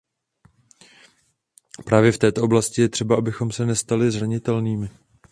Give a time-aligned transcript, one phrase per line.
[1.85, 4.89] Právě v této oblasti je třeba, abychom se nestali zranitelnými.